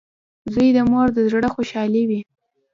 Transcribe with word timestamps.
•زوی 0.53 0.69
د 0.77 0.79
مور 0.91 1.07
د 1.15 1.19
زړۀ 1.31 1.49
خوشحالي 1.55 2.03
وي. 2.09 2.21